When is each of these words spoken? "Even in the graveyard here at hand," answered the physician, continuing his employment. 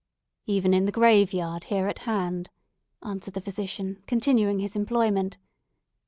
"Even 0.47 0.73
in 0.73 0.85
the 0.85 0.91
graveyard 0.91 1.65
here 1.65 1.87
at 1.87 1.99
hand," 2.09 2.49
answered 3.03 3.35
the 3.35 3.39
physician, 3.39 4.01
continuing 4.07 4.57
his 4.57 4.75
employment. 4.75 5.37